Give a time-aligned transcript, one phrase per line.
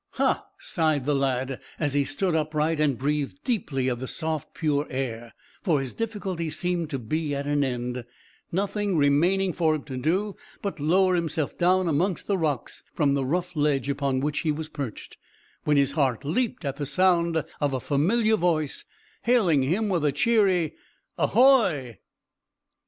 [0.13, 4.87] "Hah!" sighed the lad, as he stood upright and breathed deeply of the soft pure
[4.89, 5.31] air,
[5.61, 8.03] for his difficulties seemed to be at an end,
[8.51, 13.23] nothing remaining for him to do but lower himself down amongst the rocks from the
[13.23, 15.17] rough ledge upon which he was perched,
[15.65, 18.85] when his heart leaped at the sound of a familiar voice
[19.21, 20.73] hailing him with a cheery
[21.19, 21.99] "Ahoy!"